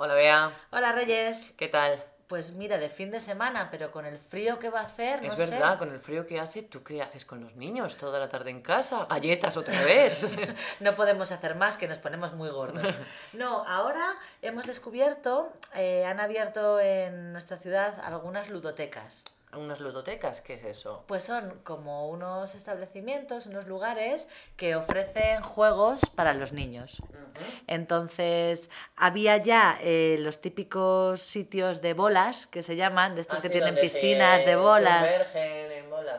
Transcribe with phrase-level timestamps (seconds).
[0.00, 1.52] Hola Bea, Hola Reyes.
[1.56, 2.00] ¿qué tal?
[2.28, 5.32] Pues mira, de fin de semana, pero con el frío que va a hacer, no
[5.32, 5.50] es sé.
[5.50, 8.50] verdad, con el frío que hace, ¿tú qué haces con los niños toda la tarde
[8.50, 9.06] en casa?
[9.10, 10.20] Galletas otra vez.
[10.80, 12.94] No podemos hacer más que nos ponemos muy gordos.
[13.32, 19.24] No, ahora hemos descubierto, eh, han abierto en nuestra ciudad algunas ludotecas.
[19.56, 20.42] ¿Unas ludotecas?
[20.42, 21.04] ¿Qué es eso?
[21.06, 27.02] Pues son como unos establecimientos, unos lugares que ofrecen juegos para los niños.
[27.66, 33.48] Entonces, había ya eh, los típicos sitios de bolas, que se llaman, de estos que
[33.48, 35.10] tienen piscinas de bolas,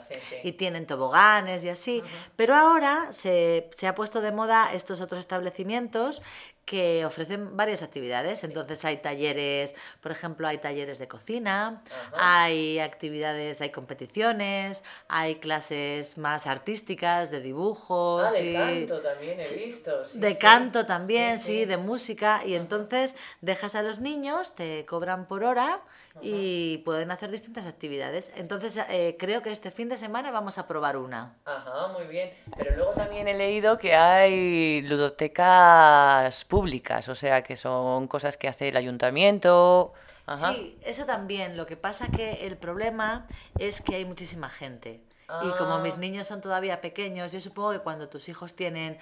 [0.00, 0.36] sí, sí.
[0.42, 2.02] y tienen toboganes y así.
[2.36, 6.22] Pero ahora se, se ha puesto de moda estos otros establecimientos
[6.64, 8.44] que ofrecen varias actividades.
[8.44, 12.44] Entonces hay talleres, por ejemplo, hay talleres de cocina, Ajá.
[12.44, 18.26] hay actividades, hay competiciones, hay clases más artísticas de dibujos.
[18.28, 20.04] Ah, de canto también he visto.
[20.04, 20.38] sí, de sí.
[20.38, 21.64] canto también, Sí, sí, sí.
[21.64, 22.42] de música.
[22.44, 25.80] Y entonces dejas a los niños, te cobran por hora
[26.20, 28.30] y pueden hacer distintas actividades.
[28.34, 31.36] Entonces eh, creo que este fin de semana vamos a probar una.
[31.44, 32.32] Ajá, muy bien.
[32.56, 38.48] Pero luego también he leído que hay ludotecas públicas, o sea, que son cosas que
[38.48, 39.92] hace el ayuntamiento.
[40.26, 40.52] Ajá.
[40.52, 41.56] Sí, eso también.
[41.56, 43.26] Lo que pasa que el problema
[43.58, 45.00] es que hay muchísima gente.
[45.44, 45.78] Y como Ah.
[45.80, 48.98] mis niños son todavía pequeños, yo supongo que cuando tus hijos tienen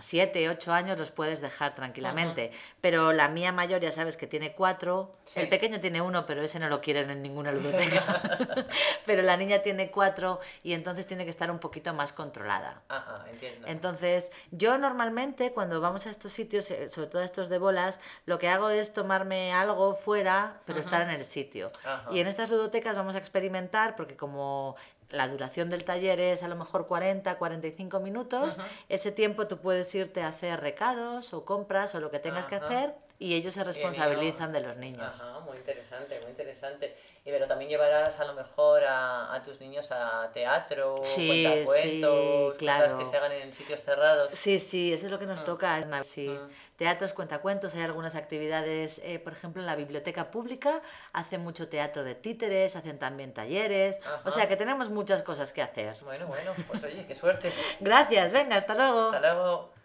[0.00, 2.50] 7, 8 años los puedes dejar tranquilamente.
[2.80, 5.14] Pero la mía mayor ya sabes que tiene 4.
[5.26, 5.40] Sí.
[5.40, 8.00] El pequeño tiene uno, pero ese no lo quieren en ninguna ludoteca.
[9.06, 12.80] pero la niña tiene 4 y entonces tiene que estar un poquito más controlada.
[12.88, 13.66] Ajá, entiendo.
[13.66, 18.00] Entonces, yo normalmente cuando vamos a estos sitios, eh, sobre todo a estos de bolas,
[18.24, 21.70] lo que hago es tomarme algo fuera, pero estar en el sitio.
[22.10, 24.76] Y en estas ludotecas vamos a experimentar, porque como
[25.10, 29.94] la duración del taller es a lo mejor 40, 45 minutos, ese tiempo tú puedes
[29.94, 33.64] irte a hacer recados o compras o lo que tengas que hacer y ellos se
[33.64, 35.02] responsabilizan de los niños.
[35.02, 36.96] Ajá, muy interesante, muy interesante.
[37.24, 42.52] Y pero también llevarás a lo mejor a, a tus niños a teatro, Sí, cuentacuentos,
[42.54, 42.82] sí, claro.
[42.84, 44.30] cosas que se hagan en sitios cerrados.
[44.32, 45.78] Sí, sí, eso es lo que nos toca.
[45.78, 46.28] es sí.
[46.28, 46.48] Mm.
[46.76, 50.82] Teatros, cuentacuentos, hay algunas actividades, eh, por ejemplo, en la biblioteca pública
[51.12, 54.20] hacen mucho teatro de títeres, hacen también talleres, Ajá.
[54.24, 55.96] o sea que tenemos muchas cosas que hacer.
[56.04, 57.50] Bueno, bueno, pues oye, qué suerte.
[57.80, 59.06] Gracias, venga, hasta luego.
[59.06, 59.75] Hasta luego.